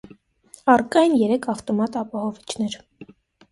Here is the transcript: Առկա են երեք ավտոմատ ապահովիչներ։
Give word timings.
Առկա 0.75 1.03
են 1.09 1.13
երեք 1.19 1.47
ավտոմատ 1.55 2.01
ապահովիչներ։ 2.03 2.81